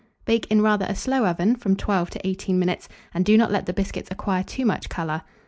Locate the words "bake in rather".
0.25-0.87